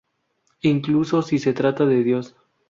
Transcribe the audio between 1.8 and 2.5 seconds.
de Dios.